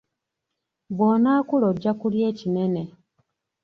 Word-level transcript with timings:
Bw'onaakula 0.95 1.65
ojja 1.71 1.91
kulya 1.99 2.23
ekinene. 2.31 2.83